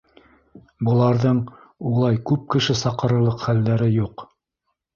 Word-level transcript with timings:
Быларҙың 0.89 1.41
улай 1.91 2.19
күп 2.31 2.49
кеше 2.55 2.79
саҡырырлыҡ 2.81 3.47
хәлдәре 3.47 3.95
юҡ. 4.01 4.29